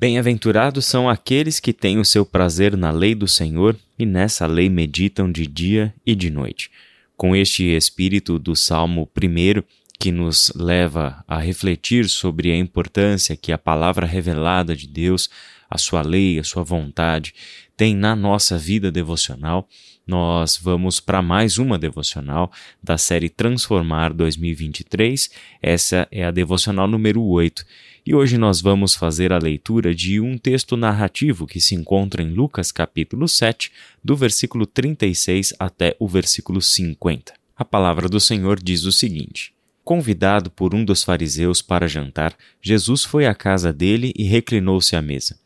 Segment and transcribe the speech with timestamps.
[0.00, 4.68] Bem-aventurados são aqueles que têm o seu prazer na lei do Senhor e nessa lei
[4.68, 6.70] meditam de dia e de noite.
[7.16, 9.60] Com este espírito do Salmo 1,
[9.98, 15.28] que nos leva a refletir sobre a importância que a palavra revelada de Deus,
[15.68, 17.34] a sua lei, a sua vontade,
[17.78, 19.68] tem na nossa vida devocional,
[20.04, 22.50] nós vamos para mais uma devocional
[22.82, 25.30] da série Transformar 2023.
[25.62, 27.64] Essa é a devocional número 8.
[28.04, 32.34] E hoje nós vamos fazer a leitura de um texto narrativo que se encontra em
[32.34, 33.70] Lucas capítulo 7,
[34.02, 37.32] do versículo 36 até o versículo 50.
[37.56, 39.52] A palavra do Senhor diz o seguinte:
[39.84, 45.02] Convidado por um dos fariseus para jantar, Jesus foi à casa dele e reclinou-se à
[45.02, 45.38] mesa.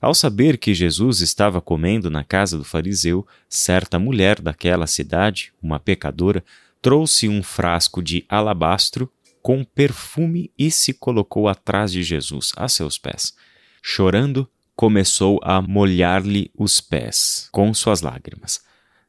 [0.00, 5.80] Ao saber que Jesus estava comendo na casa do fariseu, certa mulher daquela cidade, uma
[5.80, 6.44] pecadora,
[6.80, 9.10] trouxe um frasco de alabastro
[9.42, 13.34] com perfume e se colocou atrás de Jesus, a seus pés.
[13.82, 18.60] Chorando, começou a molhar-lhe os pés com suas lágrimas.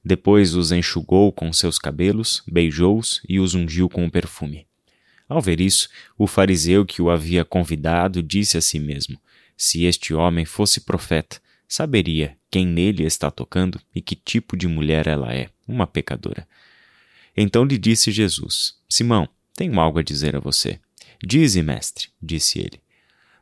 [0.03, 4.65] Depois os enxugou com seus cabelos, beijou-os e os ungiu com o perfume.
[5.27, 9.19] Ao ver isso, o fariseu que o havia convidado disse a si mesmo:
[9.61, 15.05] se este homem fosse profeta, saberia quem nele está tocando e que tipo de mulher
[15.05, 16.47] ela é, uma pecadora.
[17.35, 20.79] Então lhe disse Jesus: Simão, tenho algo a dizer a você.
[21.21, 22.79] Dize, mestre, disse ele.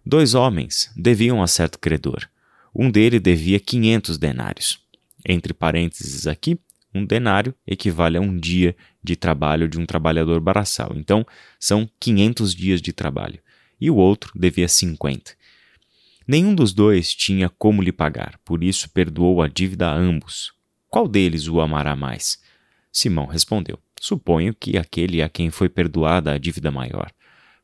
[0.04, 2.28] Dois homens deviam a certo credor.
[2.74, 4.82] Um dele devia quinhentos denários.
[5.24, 6.60] Entre parênteses aqui,
[6.96, 10.94] um denário equivale a um dia de trabalho de um trabalhador braçal.
[10.96, 11.24] Então,
[11.60, 13.40] são quinhentos dias de trabalho.
[13.80, 15.37] E o outro devia cinquenta.
[16.28, 20.52] Nenhum dos dois tinha como lhe pagar, por isso perdoou a dívida a ambos.
[20.90, 22.40] Qual deles o amará mais?
[22.92, 27.12] Simão respondeu: Suponho que aquele a quem foi perdoada a dívida maior.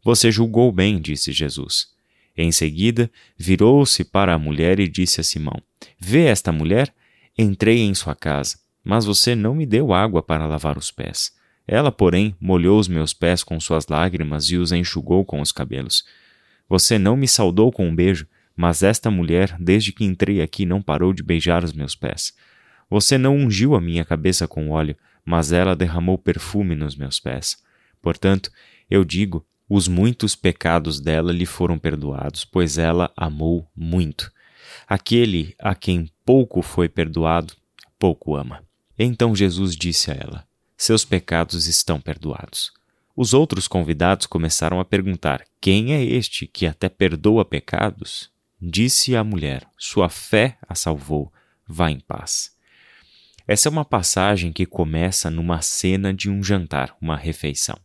[0.03, 1.87] Você julgou bem, disse Jesus.
[2.35, 5.61] Em seguida, virou-se para a mulher e disse a Simão:
[5.99, 6.93] Vê esta mulher?
[7.37, 11.31] Entrei em sua casa, mas você não me deu água para lavar os pés.
[11.67, 16.03] Ela, porém, molhou os meus pés com suas lágrimas e os enxugou com os cabelos.
[16.67, 20.81] Você não me saudou com um beijo, mas esta mulher, desde que entrei aqui, não
[20.81, 22.33] parou de beijar os meus pés.
[22.89, 27.57] Você não ungiu a minha cabeça com óleo, mas ela derramou perfume nos meus pés.
[28.01, 28.51] Portanto,
[28.89, 34.31] eu digo: os muitos pecados dela lhe foram perdoados, pois ela amou muito.
[34.87, 37.53] Aquele a quem pouco foi perdoado,
[37.97, 38.63] pouco ama.
[38.99, 40.47] Então Jesus disse a ela:
[40.77, 42.71] Seus pecados estão perdoados.
[43.15, 48.32] Os outros convidados começaram a perguntar: Quem é este que até perdoa pecados?
[48.65, 51.29] Disse a mulher: Sua fé a salvou.
[51.67, 52.55] Vá em paz.
[53.45, 57.77] Essa é uma passagem que começa numa cena de um jantar, uma refeição.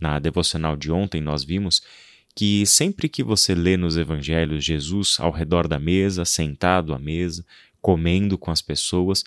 [0.00, 1.82] Na devocional de ontem nós vimos
[2.34, 7.44] que sempre que você lê nos evangelhos Jesus ao redor da mesa, sentado à mesa,
[7.78, 9.24] comendo com as pessoas,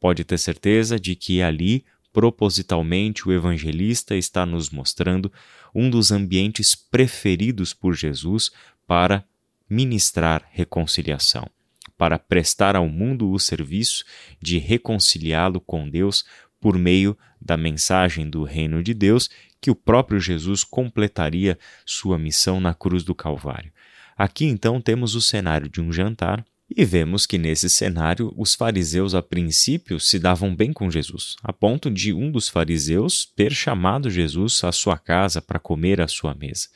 [0.00, 5.32] pode ter certeza de que ali propositalmente o evangelista está nos mostrando
[5.72, 8.50] um dos ambientes preferidos por Jesus
[8.88, 9.24] para
[9.68, 11.48] ministrar reconciliação,
[11.96, 14.04] para prestar ao mundo o serviço
[14.40, 16.24] de reconciliá-lo com Deus
[16.60, 19.28] por meio da mensagem do reino de Deus
[19.60, 23.72] que o próprio Jesus completaria sua missão na cruz do Calvário.
[24.16, 29.14] Aqui então temos o cenário de um jantar e vemos que nesse cenário os fariseus
[29.14, 34.10] a princípio se davam bem com Jesus, a ponto de um dos fariseus ter chamado
[34.10, 36.68] Jesus à sua casa para comer à sua mesa.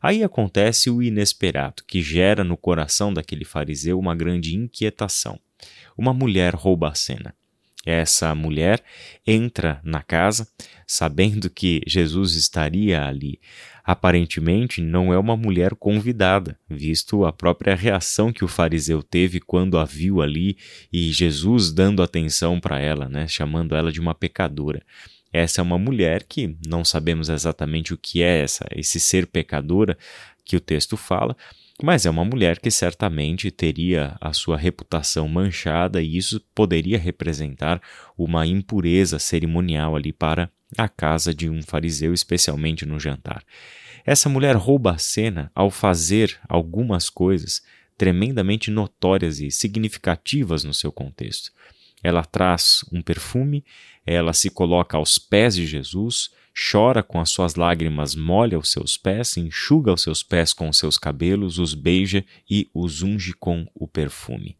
[0.00, 5.38] Aí acontece o inesperado, que gera no coração daquele fariseu uma grande inquietação.
[5.96, 7.34] Uma mulher rouba a cena.
[7.86, 8.82] Essa mulher
[9.24, 10.48] entra na casa,
[10.88, 13.38] sabendo que Jesus estaria ali.
[13.84, 19.78] Aparentemente, não é uma mulher convidada, visto a própria reação que o fariseu teve quando
[19.78, 20.58] a viu ali
[20.92, 24.82] e Jesus dando atenção para ela, né, chamando ela de uma pecadora.
[25.32, 29.96] Essa é uma mulher que não sabemos exatamente o que é essa, esse ser pecadora
[30.44, 31.36] que o texto fala,
[31.82, 37.82] mas é uma mulher que certamente teria a sua reputação manchada e isso poderia representar
[38.16, 43.44] uma impureza cerimonial ali para a casa de um fariseu, especialmente no jantar.
[44.06, 47.62] Essa mulher rouba a cena ao fazer algumas coisas
[47.98, 51.50] tremendamente notórias e significativas no seu contexto.
[52.02, 53.64] Ela traz um perfume,
[54.06, 56.30] ela se coloca aos pés de Jesus,
[56.70, 60.78] chora com as suas lágrimas, molha os seus pés, enxuga os seus pés com os
[60.78, 64.56] seus cabelos, os beija e os unge com o perfume.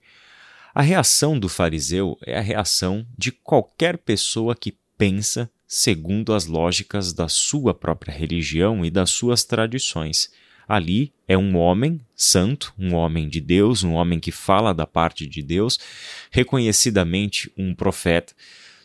[0.74, 7.12] A reação do fariseu é a reação de qualquer pessoa que pensa segundo as lógicas
[7.12, 10.30] da sua própria religião e das suas tradições.
[10.68, 15.26] Ali é um homem santo, um homem de Deus, um homem que fala da parte
[15.26, 15.78] de Deus,
[16.30, 18.32] reconhecidamente um profeta.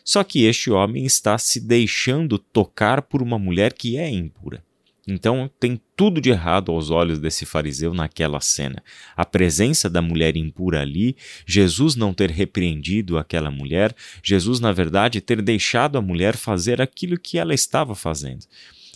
[0.04, 4.62] Só que este homem está se deixando tocar por uma mulher que é impura.
[5.06, 8.82] Então tem tudo de errado aos olhos desse fariseu naquela cena.
[9.16, 15.20] A presença da mulher impura ali, Jesus não ter repreendido aquela mulher, Jesus, na verdade,
[15.20, 18.46] ter deixado a mulher fazer aquilo que ela estava fazendo.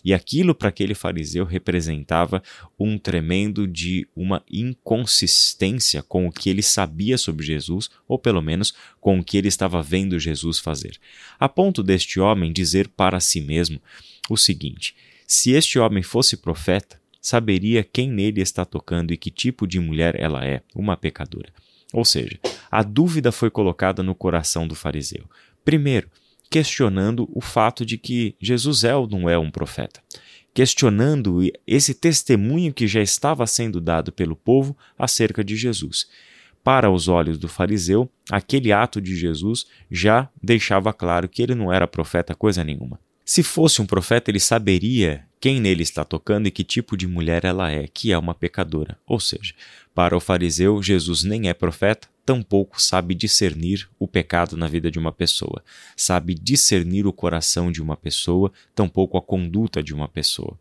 [0.06, 2.40] E aquilo para aquele fariseu representava
[2.78, 8.72] um tremendo de uma inconsistência com o que ele sabia sobre Jesus, ou pelo menos
[9.00, 10.96] com o que ele estava vendo Jesus fazer.
[11.40, 13.82] A ponto deste homem dizer para si mesmo
[14.30, 14.94] o seguinte:
[15.26, 20.14] se este homem fosse profeta, saberia quem nele está tocando e que tipo de mulher
[20.20, 21.52] ela é, uma pecadora.
[21.92, 22.38] Ou seja,
[22.70, 25.28] a dúvida foi colocada no coração do fariseu.
[25.64, 26.08] Primeiro,
[26.50, 30.00] questionando o fato de que Jesus é ou não é um profeta,
[30.54, 36.08] questionando esse testemunho que já estava sendo dado pelo povo acerca de Jesus.
[36.62, 41.72] Para os olhos do fariseu, aquele ato de Jesus já deixava claro que ele não
[41.72, 42.98] era profeta coisa nenhuma.
[43.24, 47.44] Se fosse um profeta, ele saberia quem nele está tocando e que tipo de mulher
[47.44, 48.98] ela é, que é uma pecadora.
[49.06, 49.52] Ou seja,
[49.94, 54.98] para o fariseu, Jesus nem é profeta, tampouco sabe discernir o pecado na vida de
[54.98, 55.62] uma pessoa,
[55.96, 60.58] sabe discernir o coração de uma pessoa, tampouco a conduta de uma pessoa.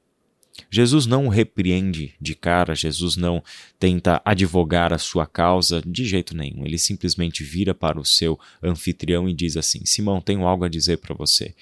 [0.70, 3.44] Jesus não repreende de cara, Jesus não
[3.78, 6.66] tenta advogar a sua causa de jeito nenhum.
[6.66, 11.00] Ele simplesmente vira para o seu anfitrião e diz assim: Simão, tenho algo a dizer
[11.00, 11.54] para você.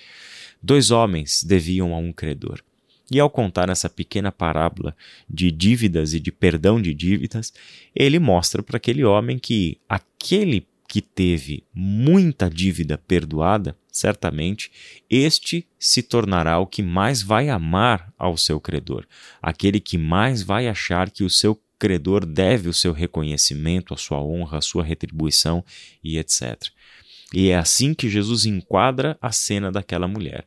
[0.61, 2.61] Dois homens deviam a um credor.
[3.11, 4.95] E ao contar essa pequena parábola
[5.29, 7.53] de dívidas e de perdão de dívidas,
[7.95, 14.71] ele mostra para aquele homem que aquele que teve muita dívida perdoada, certamente,
[15.09, 19.05] este se tornará o que mais vai amar ao seu credor,
[19.41, 24.21] aquele que mais vai achar que o seu credor deve o seu reconhecimento, a sua
[24.21, 25.65] honra, a sua retribuição
[26.03, 26.69] e etc.
[27.33, 30.45] E é assim que Jesus enquadra a cena daquela mulher.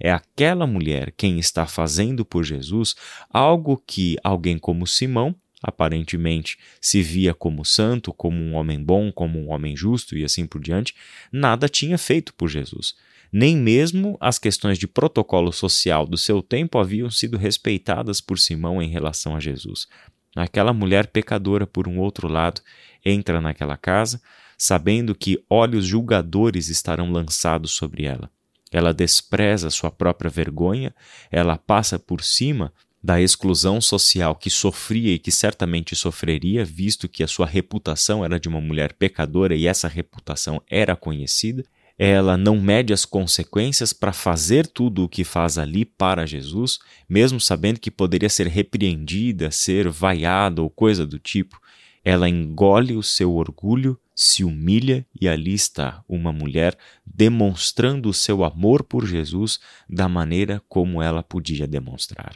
[0.00, 2.94] É aquela mulher quem está fazendo por Jesus
[3.30, 9.38] algo que alguém como Simão, aparentemente se via como santo, como um homem bom, como
[9.38, 10.94] um homem justo e assim por diante,
[11.32, 12.94] nada tinha feito por Jesus.
[13.30, 18.80] Nem mesmo as questões de protocolo social do seu tempo haviam sido respeitadas por Simão
[18.80, 19.86] em relação a Jesus.
[20.34, 22.60] Aquela mulher pecadora, por um outro lado,
[23.04, 24.20] entra naquela casa,
[24.56, 28.30] sabendo que olhos julgadores estarão lançados sobre ela.
[28.72, 30.94] Ela despreza sua própria vergonha,
[31.30, 32.72] ela passa por cima
[33.02, 38.38] da exclusão social que sofria e que certamente sofreria, visto que a sua reputação era
[38.38, 41.64] de uma mulher pecadora e essa reputação era conhecida.
[41.96, 46.78] Ela não mede as consequências para fazer tudo o que faz ali para Jesus,
[47.08, 51.60] mesmo sabendo que poderia ser repreendida, ser vaiada ou coisa do tipo.
[52.04, 56.76] Ela engole o seu orgulho se humilha e ali está uma mulher
[57.06, 62.34] demonstrando o seu amor por Jesus da maneira como ela podia demonstrar.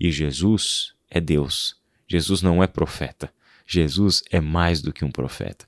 [0.00, 1.76] E Jesus é Deus.
[2.08, 3.32] Jesus não é profeta.
[3.64, 5.64] Jesus é mais do que um profeta.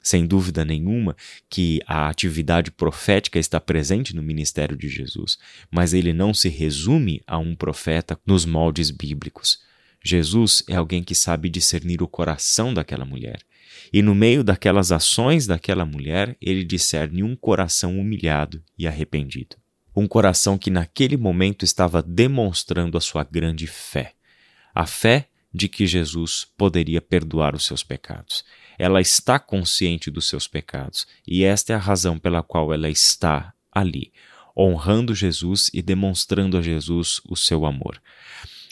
[0.00, 1.16] Sem dúvida nenhuma
[1.50, 5.36] que a atividade profética está presente no ministério de Jesus,
[5.68, 9.58] mas ele não se resume a um profeta nos moldes bíblicos.
[10.04, 13.40] Jesus é alguém que sabe discernir o coração daquela mulher.
[13.92, 19.56] E no meio daquelas ações daquela mulher, ele discerne um coração humilhado e arrependido.
[19.94, 24.14] Um coração que naquele momento estava demonstrando a sua grande fé.
[24.74, 28.44] A fé de que Jesus poderia perdoar os seus pecados.
[28.78, 33.52] Ela está consciente dos seus pecados e esta é a razão pela qual ela está
[33.70, 34.12] ali,
[34.56, 38.00] honrando Jesus e demonstrando a Jesus o seu amor.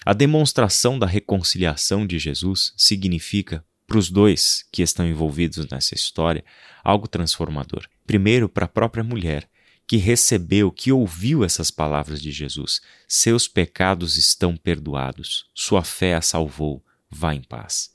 [0.04, 6.44] A demonstração da reconciliação de Jesus significa, para os dois que estão envolvidos nessa história,
[6.84, 7.88] algo transformador.
[8.06, 9.50] Primeiro, para a própria mulher,
[9.84, 16.20] que recebeu, que ouviu essas palavras de Jesus: Seus pecados estão perdoados, sua fé a
[16.20, 16.80] salvou,
[17.10, 17.90] vá em paz.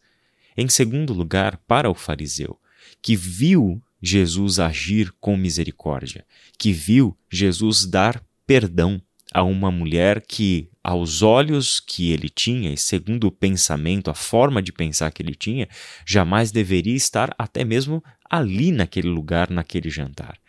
[0.58, 2.60] Em segundo lugar, para o fariseu,
[3.02, 6.26] que viu Jesus agir com misericórdia,
[6.60, 9.02] que viu Jesus dar perdão
[9.36, 14.62] a uma mulher que, aos olhos que ele tinha e segundo o pensamento, a forma
[14.62, 15.68] de pensar que ele tinha,
[16.06, 20.40] jamais deveria estar até mesmo ali naquele lugar, naquele jantar.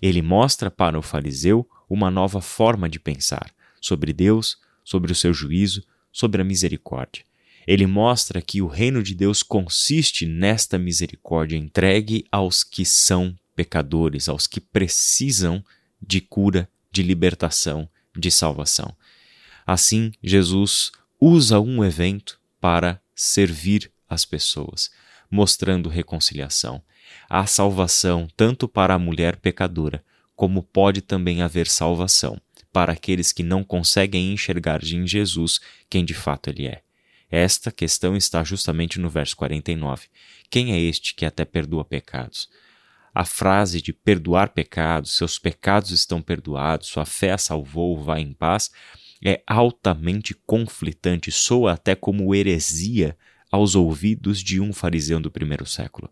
[0.00, 5.34] Ele mostra para o fariseu uma nova forma de pensar sobre Deus, sobre o seu
[5.34, 7.24] juízo, sobre a misericórdia.
[7.66, 14.28] Ele mostra que o reino de Deus consiste nesta misericórdia entregue aos que são pecadores,
[14.28, 15.64] aos que precisam
[16.00, 18.96] de cura de libertação, de salvação.
[19.66, 20.90] Assim, Jesus
[21.20, 24.90] usa um evento para servir as pessoas,
[25.30, 26.82] mostrando reconciliação.
[27.28, 30.02] Há salvação tanto para a mulher pecadora,
[30.34, 32.40] como pode também haver salvação
[32.72, 36.82] para aqueles que não conseguem enxergar em Jesus quem de fato ele é.
[37.30, 40.06] Esta questão está justamente no verso 49.
[40.48, 42.48] Quem é este que até perdoa pecados?
[43.18, 48.32] A frase de perdoar pecados, seus pecados estão perdoados, sua fé a salvou, vá em
[48.32, 48.70] paz,
[49.20, 53.18] é altamente conflitante, soa até como heresia
[53.50, 56.08] aos ouvidos de um fariseu do primeiro século.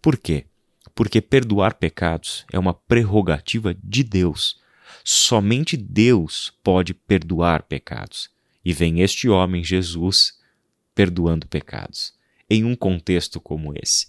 [0.00, 0.46] Por quê?
[0.94, 4.60] Porque perdoar pecados é uma prerrogativa de Deus.
[5.02, 8.30] Somente Deus pode perdoar pecados.
[8.64, 10.38] E vem este homem, Jesus,
[10.94, 12.14] perdoando pecados.
[12.48, 14.06] Em um contexto como esse,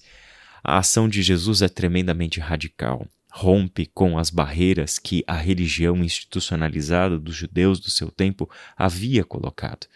[0.67, 3.07] a ação de Jesus é tremendamente radical.
[3.31, 9.87] Rompe com as barreiras que a religião institucionalizada dos judeus do seu tempo havia colocado.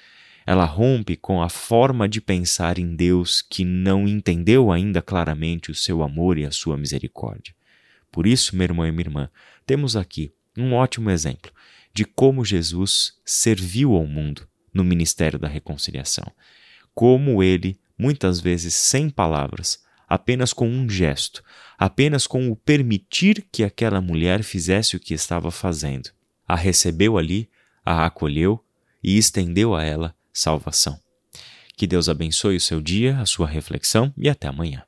[0.45, 5.75] Ela rompe com a forma de pensar em Deus que não entendeu ainda claramente o
[5.75, 7.53] seu amor e a sua misericórdia.
[8.11, 9.29] Por isso, meu irmão e minha irmã,
[9.65, 11.51] temos aqui um ótimo exemplo
[11.93, 16.31] de como Jesus serviu ao mundo no ministério da reconciliação
[16.93, 21.41] como ele, muitas vezes sem palavras, apenas com um gesto,
[21.77, 26.09] apenas com o permitir que aquela mulher fizesse o que estava fazendo,
[26.45, 27.49] a recebeu ali,
[27.85, 28.61] a acolheu
[29.01, 30.99] e estendeu a ela salvação.
[31.77, 34.83] Que Deus abençoe o seu dia, a sua reflexão e até amanhã.